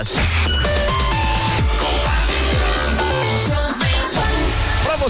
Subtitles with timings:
[0.00, 0.29] Us.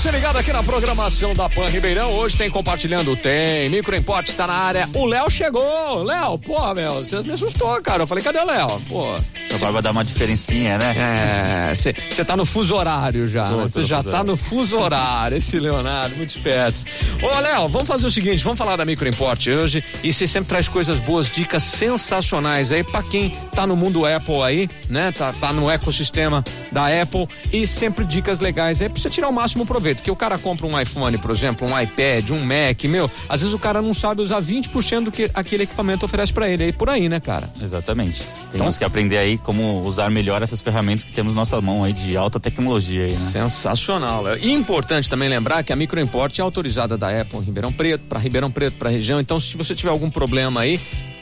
[0.00, 4.46] Você ligado aqui na programação da Pan Ribeirão, hoje tem compartilhando, tem Micro Import tá
[4.46, 4.88] na área.
[4.94, 6.02] O Léo chegou.
[6.04, 8.04] Léo, pô, meu, você me assustou, cara.
[8.04, 8.80] Eu falei, cadê o Léo?
[8.88, 9.14] Pô.
[9.50, 10.94] Sua barba dá uma diferencinha, né?
[11.68, 13.50] É, você tá no fuso horário já.
[13.50, 16.82] Você no já tá no fuso horário, esse Leonardo, muito esperto.
[17.22, 20.48] Ô, Léo, vamos fazer o seguinte, vamos falar da Micro Import hoje e você sempre
[20.48, 25.12] traz coisas boas, dicas sensacionais aí pra quem tá no mundo Apple aí, né?
[25.12, 26.42] Tá, tá no ecossistema
[26.72, 29.89] da Apple e sempre dicas legais aí pra você tirar o máximo proveito.
[29.94, 33.54] Que o cara compra um iPhone, por exemplo, um iPad, um Mac, meu, às vezes
[33.54, 36.64] o cara não sabe usar 20% do que aquele equipamento oferece pra ele.
[36.64, 37.48] Aí por aí, né, cara?
[37.62, 38.22] Exatamente.
[38.48, 41.84] Então- Temos que aprender aí como usar melhor essas ferramentas que temos na nossa mão
[41.84, 43.16] aí de alta tecnologia aí, né?
[43.18, 44.24] Sensacional.
[44.38, 48.18] E importante também lembrar que a Microimport é autorizada da Apple em Ribeirão Preto, para
[48.18, 49.20] Ribeirão Preto, para região.
[49.20, 50.80] Então, se você tiver algum problema aí,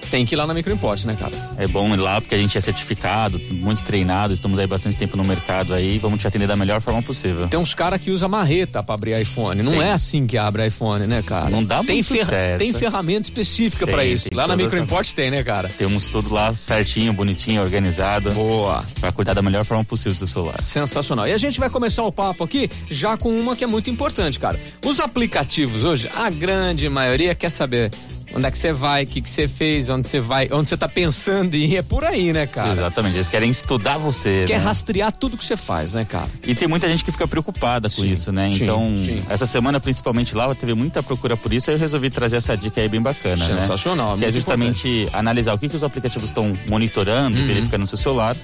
[0.09, 1.33] tem que ir lá na Microimport, né, cara?
[1.57, 5.17] É bom ir lá porque a gente é certificado, muito treinado, estamos aí bastante tempo
[5.17, 7.49] no mercado aí, vamos te atender da melhor forma possível.
[7.49, 9.63] Tem uns caras que usam marreta para abrir iPhone.
[9.63, 9.83] Não Tem.
[9.83, 11.51] é assim que abre iPhone, né, cara?
[11.51, 12.59] Não dá tem muito certo.
[12.59, 14.29] Tem ferramenta específica para isso.
[14.33, 15.69] Lá na Microimport tem, né, cara?
[15.69, 18.85] Temos tudo lá certinho, bonitinho, organizado, Boa.
[19.01, 20.61] para cuidar da melhor forma possível do seu celular.
[20.61, 21.27] Sensacional.
[21.27, 24.39] E a gente vai começar o papo aqui já com uma que é muito importante,
[24.39, 24.59] cara.
[24.85, 27.91] Os aplicativos hoje, a grande maioria quer saber
[28.35, 30.77] onde é que você vai, o que que você fez, onde você vai, onde você
[30.77, 31.77] tá pensando em ir.
[31.77, 32.71] É por aí, né, cara?
[32.73, 34.45] Exatamente, eles querem estudar você.
[34.47, 34.65] Quer né?
[34.65, 36.29] rastrear tudo que você faz, né, cara?
[36.47, 38.51] E tem muita gente que fica preocupada com Sim, isso, né?
[38.53, 39.17] sim, Então, sim.
[39.29, 42.81] essa semana, principalmente lá, teve muita procura por isso, aí eu resolvi trazer essa dica
[42.81, 44.19] aí bem bacana, Sensacional, né?
[44.21, 47.45] Que é justamente analisar o que, que os aplicativos estão monitorando Uhum.
[47.45, 48.37] e verificando no seu celular.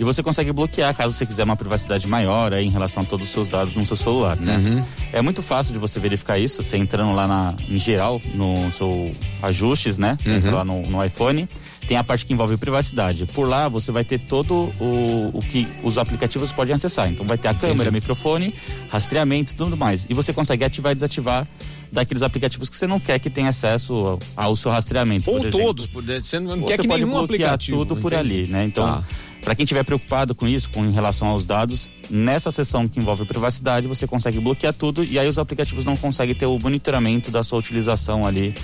[0.00, 3.26] E você consegue bloquear caso você quiser uma privacidade maior aí em relação a todos
[3.26, 4.56] os seus dados no seu celular, né?
[4.56, 4.84] Uhum.
[5.12, 9.14] É muito fácil de você verificar isso, você entrando lá na, em geral, no seu
[9.42, 10.16] ajustes, né?
[10.18, 10.36] Você Uhum.
[10.38, 11.46] entra lá no, no iPhone,
[11.86, 13.26] tem a parte que envolve privacidade.
[13.26, 17.10] Por lá você vai ter todo o, o que os aplicativos podem acessar.
[17.10, 18.54] Então vai ter a câmera, microfone,
[18.88, 20.06] rastreamento e tudo mais.
[20.08, 21.46] E você consegue ativar e desativar
[21.92, 23.92] daqueles aplicativos que você não quer que tenha acesso
[24.36, 25.28] ao, ao seu rastreamento.
[25.30, 27.78] Ou todos, por- você não Você quer que pode nenhum bloquear aplicativo.
[27.78, 28.32] tudo por entende?
[28.34, 28.64] ali, né?
[28.64, 29.04] Então, Tá.
[29.42, 33.24] Para quem estiver preocupado com isso, com em relação aos dados, nessa seção que envolve
[33.24, 37.42] privacidade, você consegue bloquear tudo e aí os aplicativos não conseguem ter o monitoramento da
[37.42, 38.54] sua utilização ali,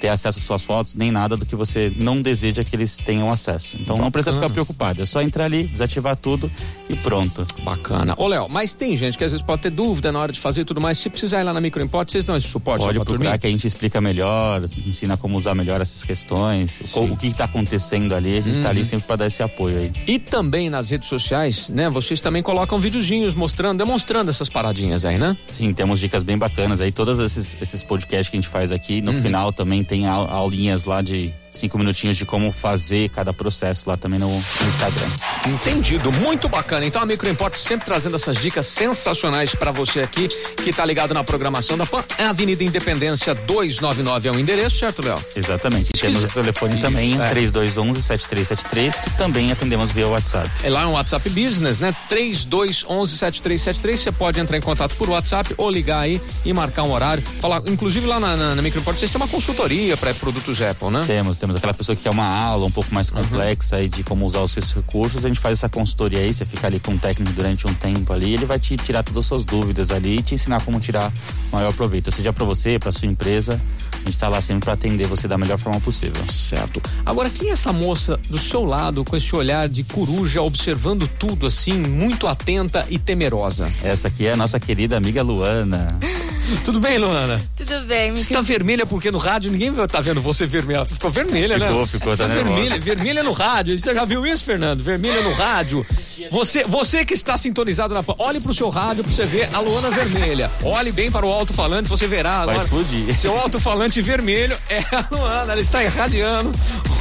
[0.00, 3.30] ter acesso às suas fotos, nem nada do que você não deseja que eles tenham
[3.30, 3.76] acesso.
[3.80, 4.48] Então não precisa Bacana.
[4.48, 6.50] ficar preocupado, é só entrar ali, desativar tudo
[6.88, 7.46] e pronto.
[7.62, 8.14] Bacana.
[8.16, 10.64] Ô, Léo, mas tem gente que às vezes pode ter dúvida na hora de fazer
[10.64, 10.98] tudo mais.
[10.98, 13.38] Se precisar ir lá na Microimport, vocês dão esse suporte Pode procurar turminha?
[13.38, 18.14] que a gente explica melhor, ensina como usar melhor essas questões, o que está acontecendo
[18.14, 18.70] ali, a gente está Uhum.
[18.70, 19.92] ali sempre para dar esse apoio aí.
[20.06, 21.88] E também nas redes sociais, né?
[21.90, 25.36] Vocês também colocam videozinhos mostrando, demonstrando essas paradinhas aí, né?
[25.48, 26.90] Sim, temos dicas bem bacanas aí.
[26.90, 29.12] Todos esses, esses podcasts que a gente faz aqui, Uhum.
[29.12, 33.88] no final também tem au- aulinhas lá de cinco minutinhos de como fazer cada processo
[33.88, 35.06] lá também no, no Instagram.
[35.46, 36.84] Entendido, muito bacana.
[36.84, 40.28] Então a Microimport sempre trazendo essas dicas sensacionais pra você aqui
[40.62, 42.02] que tá ligado na programação da PAN.
[42.18, 45.18] É a Avenida Independência 299 é o endereço, certo, Léo?
[45.36, 45.90] Exatamente.
[45.94, 47.34] E temos o telefone Isso, também, é.
[47.34, 50.50] 3211-7373, que também atendemos via WhatsApp.
[50.62, 51.94] É lá no WhatsApp Business, né?
[52.10, 53.96] 3211-7373.
[53.96, 57.22] Você pode entrar em contato por WhatsApp ou ligar aí e marcar um horário.
[57.40, 61.04] Falar, inclusive lá na, na, na Microimport, vocês têm uma consultoria para produtos Apple, né?
[61.06, 63.22] Temos, temos aquela pessoa que quer uma aula um pouco mais Uhum.
[63.22, 66.46] complexa aí de como usar os seus recursos, a gente faz essa consultoria aí, você
[66.46, 69.26] fica ali com um técnico durante um tempo ali, ele vai te tirar todas as
[69.26, 71.12] suas dúvidas ali e te ensinar como tirar
[71.52, 73.60] maior proveito, seja para você, para sua empresa,
[73.92, 76.24] a gente tá lá sempre para atender você da melhor forma possível.
[76.32, 76.80] Certo.
[77.04, 81.46] Agora, quem é essa moça do seu lado com esse olhar de coruja observando tudo
[81.46, 83.70] assim, muito atenta e temerosa?
[83.82, 85.88] Essa aqui é a nossa querida amiga Luana.
[86.64, 87.40] Tudo bem, Luana?
[87.56, 90.84] Tudo bem, Você tá vermelha porque no rádio ninguém tá vendo você vermelha.
[90.84, 91.68] Ficou vermelha, né?
[91.68, 93.78] Ficou, ficou, tá vermelha, vermelha no rádio.
[93.78, 94.82] Você já viu isso, Fernando?
[94.82, 95.86] Vermelha no rádio.
[96.30, 99.90] Você, você que está sintonizado na olhe pro seu rádio pra você ver a Luana
[99.90, 100.50] vermelha.
[100.62, 102.58] Olhe bem para o alto-falante, você verá agora.
[102.58, 103.14] explodir.
[103.14, 105.52] Seu alto-falante vermelho é a Luana.
[105.52, 106.52] Ela está irradiando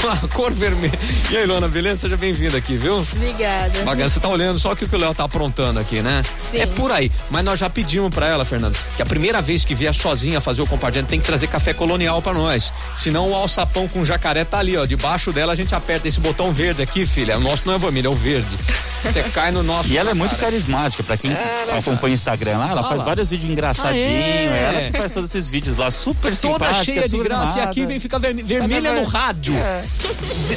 [0.10, 0.94] a cor vermelha.
[1.32, 2.02] E aí, Luana, beleza?
[2.02, 2.98] Seja bem-vinda aqui, viu?
[2.98, 3.84] Obrigada.
[3.84, 6.24] Bacana, você tá olhando só o que o Léo tá aprontando aqui, né?
[6.52, 6.60] Sim.
[6.60, 7.12] É por aí.
[7.30, 10.62] Mas nós já pedimos pra ela, Fernando, que a primeira vez que vier sozinha fazer
[10.62, 12.74] o compartilhamento tem que trazer café colonial pra nós.
[12.98, 14.86] Senão o alçapão com jacaré tá ali, ó.
[14.86, 17.38] Debaixo dela a gente aperta esse botão verde aqui, filha.
[17.38, 18.58] O nosso não é vermelho, é o verde.
[19.04, 19.90] Você cai no nosso.
[19.92, 21.38] E ela é muito carismática, pra quem né,
[21.78, 23.06] acompanha o Instagram lá, ela Ah faz lá.
[23.06, 24.04] vários vídeos engraçadinhos,
[24.52, 24.64] Ah, é?
[24.70, 27.86] ela que faz todos esses vídeos lá, super Toda simpática, cheia de graça e aqui
[27.86, 29.54] vem ficar verme- vermelha no rádio.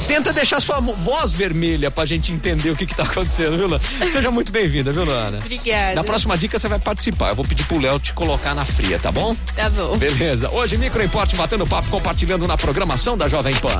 [0.07, 3.83] Tenta deixar sua voz vermelha pra gente entender o que que tá acontecendo, viu, Luana?
[4.09, 5.37] Seja muito bem-vinda, viu, Luana?
[5.39, 5.95] Obrigada.
[5.95, 7.29] Na próxima dica você vai participar.
[7.29, 9.35] Eu vou pedir pro Léo te colocar na fria, tá bom?
[9.55, 9.97] Tá bom.
[9.97, 10.49] Beleza.
[10.49, 13.79] Hoje Micro Import batendo papo, compartilhando na programação da Jovem Pan.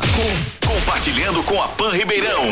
[0.65, 2.43] Compartilhando com a Pan Ribeirão.